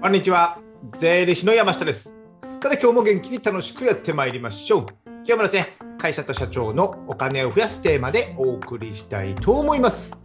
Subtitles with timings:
[0.00, 0.60] こんにちは。
[0.96, 2.16] 税理士の山下です。
[2.62, 4.86] さて、今日も元気に楽しくやってまいりましょう。
[5.04, 10.16] 今日もですね、会社と社長のお金を増やすテーマでお送りしたいと思います。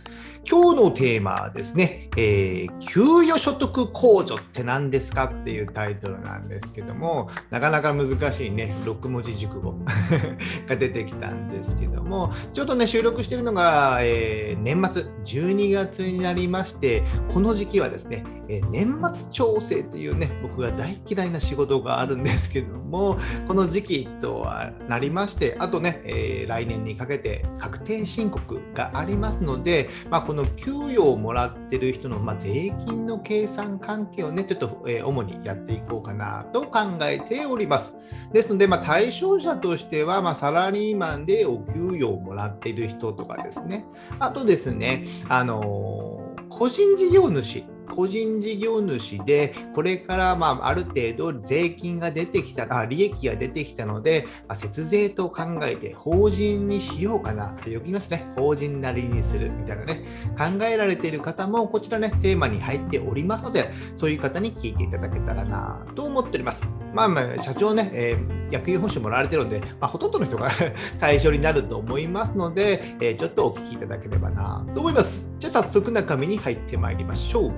[0.46, 9.76] 今日のテーマはですね、えー給与所得控除って何ですかっていうタイトルなんですけども、なかなか難しいね、6文字熟語
[10.68, 17.04] が出てきたんですけども、ちょっとね、収録しているのが、えー年末、12月になりまして、
[17.34, 23.18] この時期はですね、えー年末調整というね、僕が大嫌いな仕事があるんですけども、
[23.48, 37.96] この時期とはなりまして、あとね、え来年にかけて確定申告がありますので、まあ、この給与をもらってる人の、まあ、税金の計算関係をね、ちょっと、えー主にやっていこうかなと考えております。
[38.32, 43.86] ですので、まあ、対象者としては、まあ、サラリーマンでお給与をもらってる人とかですね、
[44.18, 58.26] あとですね、あのー個人事業主、個人事業主で、これからまあある程度税金が出てきた、あ利益が出てきたので、まあ節税と考えて法人にしようかなってよく言いますね。
[58.38, 60.06] 法人なりにするみたいなね、
[60.38, 66.68] 考えられている方もこちらね、テーマに入っておりますので、そういう方に聞いていただけたらなと思っております。
[66.94, 70.50] まあまあ、社長ね、えー役員報酬もらわれてるので、まあ、ほとんどの人が
[71.00, 75.32] 対象になると思いますので、えーちょっとお聞きいただければなと思います。
[75.40, 77.52] じゃあ早速中身に入ってまいりましょう。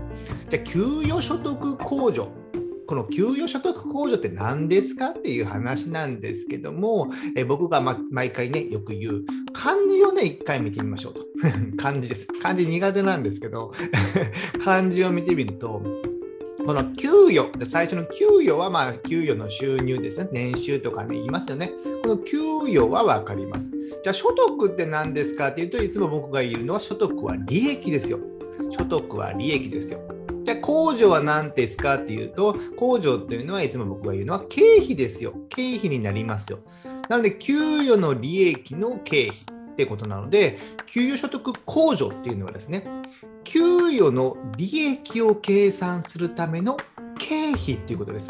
[0.49, 2.27] じゃあ、給与所得控除。
[2.87, 11.25] この給与所得控除って何ですかっていう話なんですけども、え僕が、ま、毎回ね、よく言う漢字をね、一回見てみましょうと。
[11.81, 12.27] 漢字です。
[12.41, 13.71] 漢字苦手なんですけど、
[14.63, 15.81] 漢字を見てみると、
[16.65, 20.29] この給与、最初の給与はまあ給与の収入ですね。
[20.31, 21.71] 年収とかね、言いますよね。
[22.01, 23.69] この給与は分かります。
[24.03, 28.17] じゃあ所得って何ですかっていうといつも僕が言うのは所得は利益ですよ。
[28.71, 29.99] 所得は利益ですよ。
[30.43, 35.33] じゃあ控除は何ですかっていうと控除っていうのはいつも僕が言うのは経費ですよ。
[35.49, 36.59] 経費になりますよ。
[37.09, 39.39] なので給与の利益の経費
[39.73, 42.87] ってことなので給与所得控除っていうのはですね
[43.55, 46.75] 給与の利益を計算するための
[47.17, 48.29] 経費っていうことです。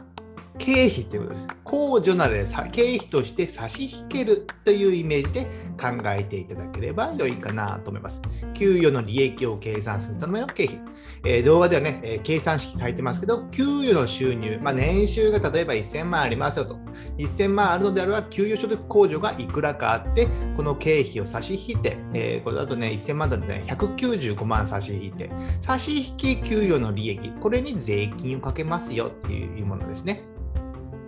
[0.58, 1.48] 経費ということです。
[1.64, 5.46] 控除なので経費として差し引けるというイメージで
[5.80, 8.22] 考えていただければ良いかなと思います。
[8.54, 10.80] 給与の利益を計算するための経費。
[11.24, 16.78] えー動画ではね、えー計算式書いてますけど、給与の収入、まあ、年収が例えば1000万ありますよと。
[17.18, 25.30] 1000万あるのであれば、給与所得控除がいくらかあって、この経費を差し引いて、えーこれだとね、1000万だとね、195万差し引いて、
[25.62, 30.24] 差し引き給与の利益、これに税金をかけますよっていうものですね。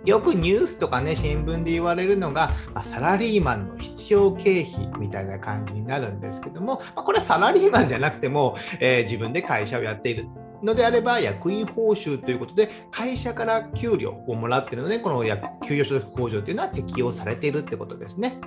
[0.08, 10.26] よくニュースとかね、新聞で言われるのが、まあサラリーマンの必要経費みたいな感じになるんですけども、まあこれはサラリーマンじゃなくても、えー自分で会社をやっている
[10.62, 15.22] のであれば、役員報酬ということで、会社から給料をもらっているので、この
[15.62, 18.40] 給与所得控除というのは適用されているってことですね。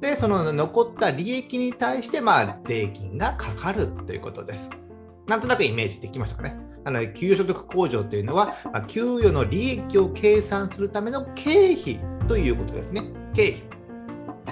[0.00, 4.70] で、その残った利益に対して、まあ、税金がかかるということです。
[5.28, 6.56] なんとなくイメージできましたかね？
[6.84, 13.02] なので、給与所得控除というのは、まあ給与の利益を計算するための経費ということですね。
[13.34, 13.82] 経費。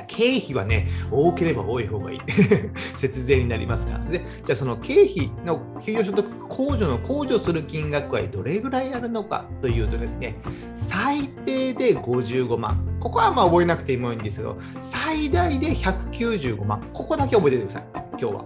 [0.07, 2.21] 経費はね、多ければ多い方がいい。
[2.97, 4.05] 節税になりますから。
[4.05, 10.37] で、じゃあその経費の給与所得控除の控除する金額はどれぐらいあるのかというとですね、
[10.75, 12.85] 最低で55万。
[13.01, 16.83] ここはまあ覚えなくてもいいんですけど、最大で195万。
[16.93, 18.00] ここだけ覚えててください。
[18.21, 18.45] 今日は。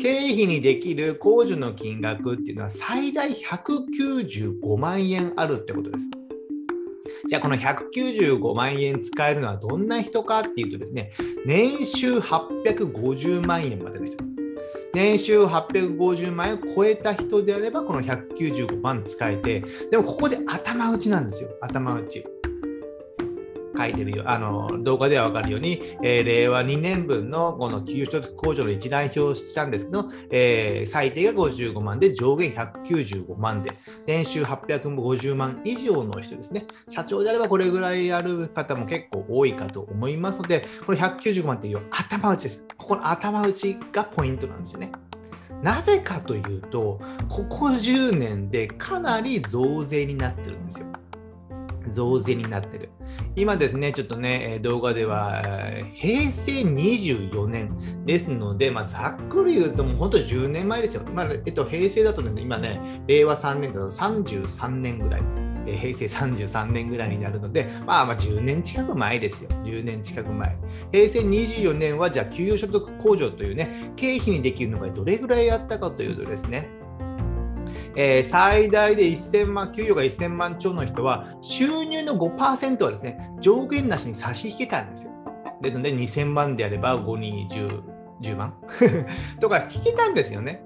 [0.00, 6.08] 経費にできる控除の金額っていうのは最大195万円あるってことです。
[7.28, 11.12] じゃあこの195万円使えるのはどんな人かっていうとですね、
[11.44, 14.30] 年収850万円までの人です。
[14.94, 22.24] 年収850万円を超えた人であればこの195万使えて、でもここで頭打ちなんですよ、頭打ち。
[23.80, 33.72] 書いてるよあの動画では分かるように、えー令和2年分のこの給与所得控除の一覧表をしたんですけど、えー最低が55万で上限195万で、
[34.06, 36.66] 年収850万以上の人ですね。
[36.88, 42.64] 社長であればこれぐらいある方も結構多いかと思いますので、これ195万っていう頭打ちです。
[42.76, 44.92] ここの頭打ちがポイントなんですよね。
[45.62, 50.86] なぜかというと、ここ10年でかなり増税になってるんですよ。
[51.90, 52.90] 増税になってる。
[53.36, 55.42] 今ですね、ちょっとね、動画では、
[55.94, 61.02] 平成24年ですので、まあ、ざっくり言うと、もう本当10年前ですよ。
[61.14, 65.22] まあえっと、平成だとね、今ね、令和3年だと33年ぐらい。
[65.66, 69.50] 平成33年ぐらいになるので、まあまあ10年近く前ですよ。
[69.64, 70.56] 10年近く前。
[70.92, 76.68] 平成24年は、じゃあ、給与所得控除というね、経費にできるのがどれぐらいあったかというとですね、
[77.96, 85.12] えー、最大で1000万、給与が1000万超の人は、収入の5%はですね、上限なしに差し引けたんですよ。
[85.60, 87.82] ですので、2000万であれば5人10、
[88.22, 88.54] 10 万
[89.40, 90.64] とか引けたんですよね。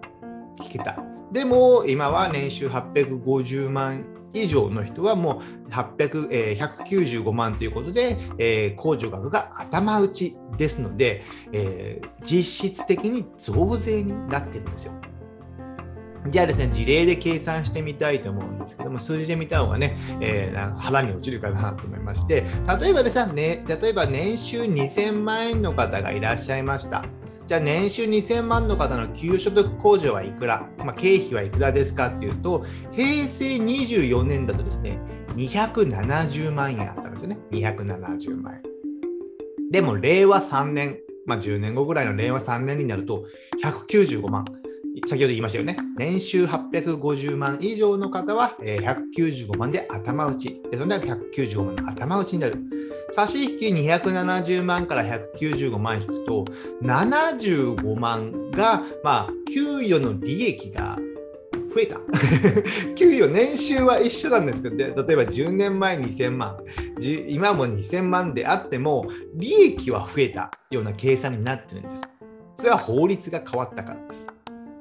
[0.62, 1.02] 引けた。
[1.32, 4.04] でも、今は年収850万
[4.34, 14.92] 以上の人はもう800、えー、195万ということで、えー、控除額が頭打ちですので、えー、実質的に増税になってるんですよ。
[16.30, 22.44] じゃあですね、事例で計算してみたいと思うんですけども、数字で見た方がね、えー、腹に落ちるかなと思いまして、
[22.80, 27.04] 例えばですね、例えば年収2000万円の方がいらっしゃいました。
[27.46, 34.98] じゃあ年収2000万の方の給所得控除はいくら、まあ、経費はいくらですかっていうと、平成24年だとですね、
[35.36, 37.38] 270万円あったんですよね。
[37.50, 38.62] 270万円。
[39.70, 43.26] でも令和3年、まあ、10年後ぐらいの令和3年になると
[43.62, 44.46] 195万。
[45.06, 45.76] 先ほど言いましたよね。
[45.96, 50.62] 年収850万以上の方は195万で頭打ち。
[50.64, 52.58] それでは195万の頭打ちになる。
[53.10, 56.44] 差し引き270万から195万引くと、
[56.82, 60.98] 75万が、まあ、給与の利益が
[61.74, 61.98] 増えた。
[62.94, 66.56] 給与、年収は一緒なんですけど、例えば10年前2000万、
[67.28, 72.02] 今も2000万であっても、利益は増えたような計算になってるんです。
[72.56, 74.33] それは法律が変わったからです。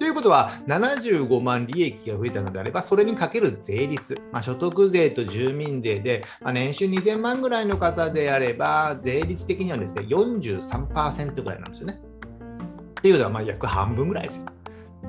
[0.04, 12.02] ということは、75万利益が増えたのであれば、それにかける税率、まあ、所得税と住民税で、まあ、年収2000万ぐらいの方であれば、税率的にはですね、43%ぐらいなんですよね。
[12.96, 14.46] ということは、ま約半分ぐらいですよ。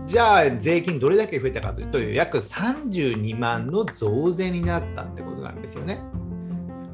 [0.06, 6.05] じゃあ、税金どれだけ増えたかというと、約32万の増税になったってことなんですよね。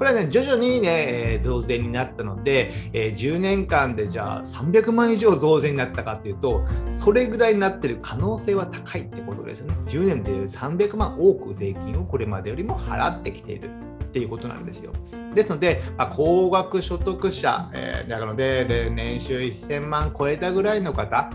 [0.01, 9.75] これはね、徐々にね、増税になったので、え、10年間でじゃあ300万以上増税になったかというと、それぐらいになってる可能性は高いってことですよね。
[9.83, 13.69] 10年で300万多く税金をこれまでよりも払ってきている
[14.05, 14.91] っていうことなんですよ。
[15.35, 21.31] ですので、まあ、高額所得者、えー、なので、年収1000万超えたぐらいの方、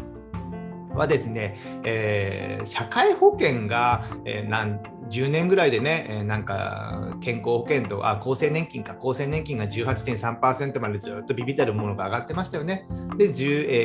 [0.95, 12.87] はですね、えー、社会保険が、えー、なん10年ぐらいでね、え、なんか健康保険とあ厚生年金か厚生年金が18.3%までずっとビビたるものが上がってましたよね。
[13.17, 13.31] で、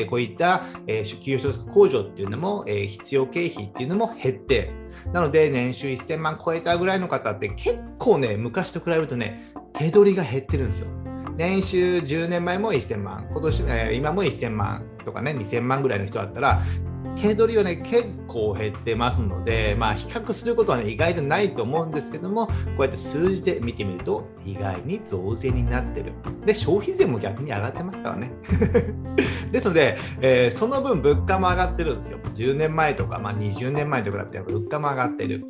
[0.00, 4.72] え、こういった、えー、給与所得控除っていうのも、え、必要経費っていうのも減って
[5.12, 10.88] なので年収1000万超えたぐらいの方って結構ね昔と比べるとね手取りが減ってるんですよ。
[11.37, 16.62] 年収10年前も1000万、今年、え、今も1000万とかね、2000万ぐらいの人だったら、
[17.17, 26.12] 毛取りはね、結構減ってますので、まあ、比較することはね、意外とないと思うんですけども、こうやって数字で見てみると、意外に増税になってる。
[26.47, 28.33] で、消費税も逆に上がってますからね。
[29.53, 32.19] ですので、えー、その分、物価も上がってるんですよ。
[32.35, 35.45] 10年前とか、まあ、20年前と比べて、物価も上がってる。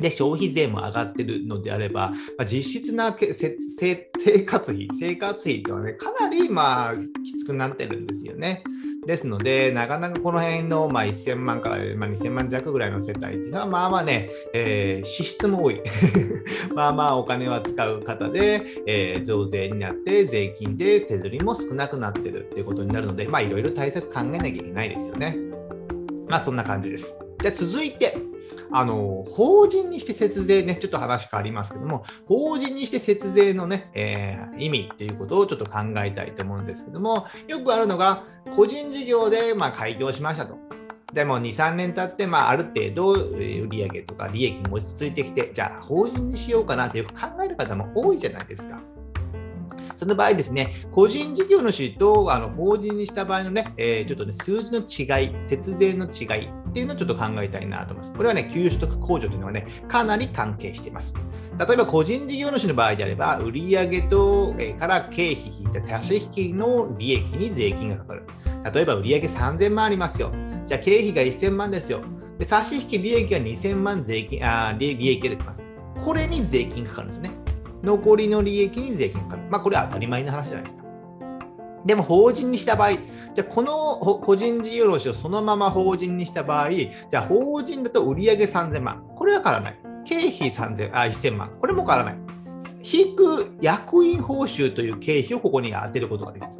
[0.00, 3.96] で、消費税も上がってるのであれば、まあ、実質な生
[4.44, 8.62] 活費、生活費というのはね、かなりまあきつくなってるんですよね。
[9.06, 15.80] ですので、なかなかこの辺の、まあ、1000万から、まあ、2000万弱ぐらいの世帯っていうのは、まあまあね、えー、支出も多い。
[16.74, 25.36] まあまあお金は使う方で、えー、増税になって、税金で手取りも少なくなってるっていうことになるので、まあいろいろ対策考えなきゃいけないですよね。
[26.28, 27.25] まあそんな感じです。
[27.46, 28.16] じゃあ続いて、
[28.72, 38.24] あの法人にして節税ね、ちょっと話変わりますけども、法人にして節税のね、えー、意味っていうことをちょっと考えたいと思うんですけども、よくあるのが、
[38.56, 40.58] 個人事業でま開業しましたと。
[41.12, 48.80] でも2、3年経って、まあ、ある程度売上とか利益も落ち着いてきて、じゃあ法人にしようかなってよく考える方も多いじゃないですか。
[49.96, 58.12] その場合ですね、個人事業主とあの法人にした場合のね、えー、ちょっとね、数字の違い、節税の違いっていうのをちょっと考えたいなと思います。
[58.12, 61.14] これはね、給与所得控除というのはね、かなり関係しています。
[61.58, 68.26] 例えば個人事業主の場合であれば、売上と、え、から経費引いた差し引きの利益に税金がかかる。
[68.74, 70.30] 例えば売上3000万ありますよ。
[70.66, 72.02] じゃあ経費が1000万ですよ。
[72.38, 75.62] で差し引き利益が2000万税金あ利益が出てます。
[76.04, 77.30] これに税金かかるんですね。
[77.82, 79.42] 残りの利益に税金かかる。
[79.48, 80.85] まあ、これは当たり前の話じゃないですか。
[81.86, 82.92] でも法人にした場合、
[83.34, 89.04] じゃこの個人事業主をそのまま法人にした場合、じゃあ法人だと売上3000万。
[89.14, 89.78] これは変わらない。
[90.04, 91.50] 経費3000あ1000万。
[91.60, 92.18] これも変わらない。
[92.82, 96.58] 引く役員報酬という経費をここに当てることができます。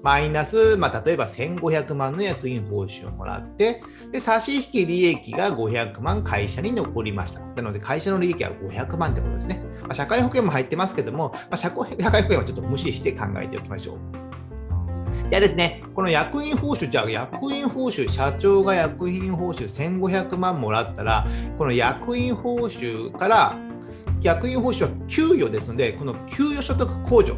[0.00, 3.82] マイナス、まあ、例えば1500万の役員報酬をもらって、
[4.12, 7.40] で、差し引き利益が500万会社に残りました。
[7.40, 9.60] なので、会社の利益は500万ってことですね。
[9.82, 14.27] まあ、社会保険も入ってますけども、まあ、社会保険はちょっと無視して考えておきましょう。
[15.30, 21.26] ではですね、この役員報酬、じゃあ役員報酬、社長が役員報酬1500万もらったら、
[21.58, 23.54] この役員報酬から
[24.22, 27.36] 役員報酬は給与ですので、この給与所得控除、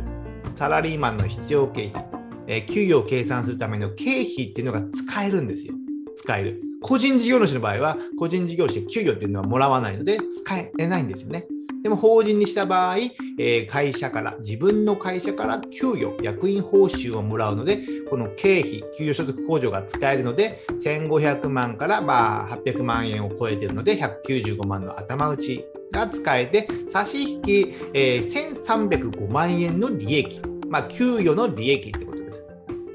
[0.55, 2.07] サラリーマンの必要経費、
[2.47, 5.75] え、給与を計算するための経費っていうのが使えるんですよ。
[6.17, 6.63] 使える。
[6.83, 11.47] 個人事業主の場合は、個人事業主で給与っていうのはもらわないので、使えないんですよね。
[11.83, 12.97] でも法人にした場合、
[13.39, 32.45] え、会社から、自分の会社から給与、役員報酬をもらうので、この経費、給与所得控除が使えるので、1500万からまあ800万円を超えているので、195万の頭打ちが使えて、差し引き、えー、1305万円の利益、まあ、給与の利益ってことです。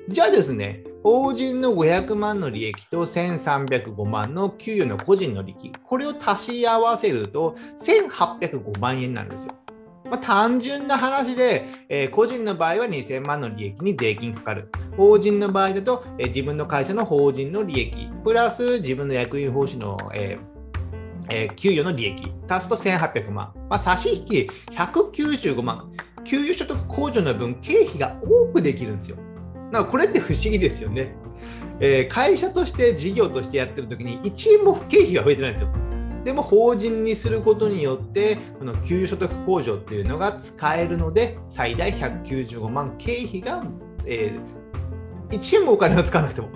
[0.10, 9.54] じゃあですね、法人の500万の利益と1305万の給与の個人の利益、これを足し合わせると1805万円なんですよ。
[10.06, 14.72] まあ、単純な話で、えー、個人の場合は2000万の利益に税金かかる。
[14.98, 23.54] 法人の場合だと、えー、自分の会社の法人の利益、プラス自分の役員報酬の、えーえー、給与の利益、足すと1800万。
[23.70, 25.92] まあ、差し引き195万。
[26.24, 29.18] 給与所得控除の分、経費が多くできるんですよ。
[29.72, 31.16] なんかこれって不思議ですよね。
[31.80, 35.70] えー、会社として事業としてやってる時に1円も経費が増えてないんですよ。
[36.24, 43.64] でも法人にすることによってこの給与所得控除っていうのが使えるので最大195万経費が、
[44.08, 46.50] えー、1円もお金を使わなくても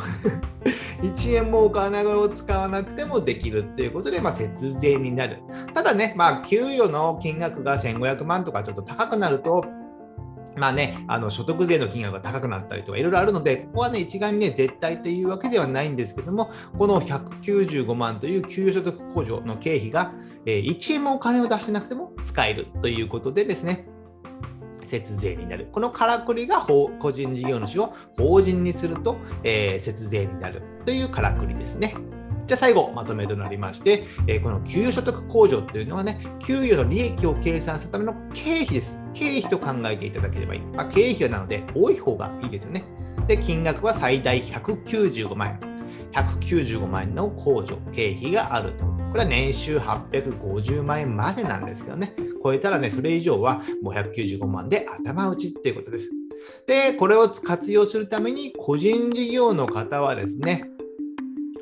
[1.04, 5.38] 1円もお金を使わなくてもできるっていうことで、まあ、節税になる。
[5.74, 9.64] ただね、まあ、給与の金額が1500万とかちょっと高くなると、
[10.60, 20.14] まあね、あの所得税の金額が高くなったりとかいろいろあるので、ここはね、一概にね、絶対というわけではないんですけども、この195万という給与所得控除の経費が、
[20.46, 23.88] えー、1円もお金を出してなくても使えるということでですね、
[24.86, 25.70] 節税になる。
[25.72, 31.96] このからくりが個人事業主を法人にすると、えー、節税になるというからくりですね。
[32.50, 38.98] じゃあ最後、まとめとなりまして、えー、この給与所得控除っていうのはね、給与の利益を計算するための経費です。
[39.14, 40.62] 経費と考えていただければいい。
[40.62, 42.86] まあ、経費なので多い方がいいですよね。
[43.28, 45.70] で、金額は最大195万円。
[46.12, 48.86] 195万円の控除、経費があると。
[48.86, 52.16] これは年収850万円までなんですけどね。
[52.44, 56.10] 超えたらね、それ以上はもう195万で頭打ちっていうことです。
[56.66, 60.68] で、これを活用するために個人事業の方はですね、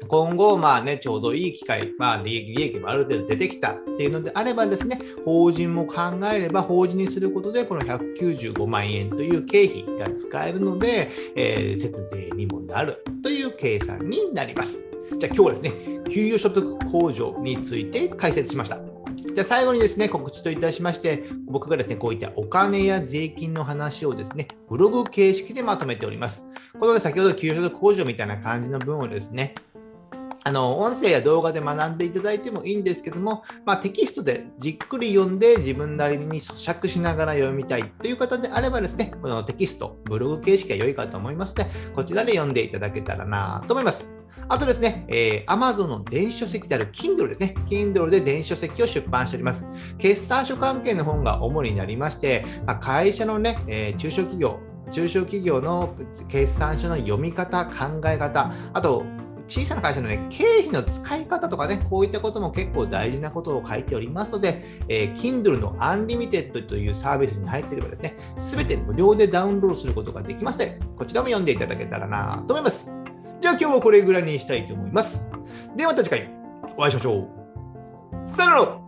[0.08, 14.80] 今後、まあね、ちょうどいい機会、まあ利益、もある程度出てきたっていうのであればですね、法人も考えれば、法人にすることで、この195万円という経費が使えるので、えー、節税にもなるという計算になります。
[15.18, 15.72] じゃあ今日はですね、
[16.10, 18.80] 給与所得控除について解説しました。
[19.38, 26.44] じゃあ最後にですね、告知といたしまして、僕がですね、こういったお金や税金の話をですね、ブログ形式でまとめております。
[26.80, 29.54] この、先ほど給与所得控除みたいな感じの文をですね、
[30.48, 44.16] あの音声や動画で学んでいただいてもいいんですけども、まあ、テキストでじっくり読んで自分なりに咀嚼しながら読みたいという方であればですね、このテキスト、ブログ形式が良いかと思いますので、こちらで読んでいただけたらなと思います。
[44.48, 47.54] あとですね、えー、Amazon の電子書籍である Kindle ですね。
[47.70, 49.68] Kindle で電子書籍を出版しております。
[49.98, 54.62] 決算書関係の本が主になりまして、まあ、会社のね、えー、中小企業、
[54.92, 55.94] 中小企業の
[56.30, 59.04] 決算書の読み方、考え方、あと
[59.48, 72.92] 小さな会社の、ね、経費の使い方とかね、こういったことも結構大事なことを書いておりますので、えー、Kindle の Unlimited というサービスに入っていればですね、すべて無料でダウンロードすることができまして、こちらも読んでいただけたらなと思います。
[73.42, 75.28] じゃあ今日はこれぐらいにしたいと思います。
[75.76, 76.30] ではまた次回
[76.76, 77.28] お会いしましょう。
[78.26, 78.87] さよなら